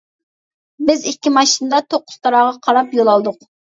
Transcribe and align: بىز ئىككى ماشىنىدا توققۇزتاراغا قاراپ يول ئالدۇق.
بىز 0.87 1.05
ئىككى 1.13 1.33
ماشىنىدا 1.37 1.85
توققۇزتاراغا 1.93 2.61
قاراپ 2.69 3.01
يول 3.03 3.17
ئالدۇق. 3.19 3.53